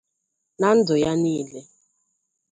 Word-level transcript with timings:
Na 0.59 0.69
ndụ 0.77 0.93
ya 1.03 1.11
niile 1.21 1.61